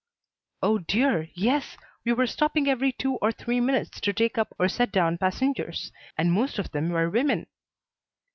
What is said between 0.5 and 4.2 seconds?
"Oh dear, yes. We were stopping every two or three minutes to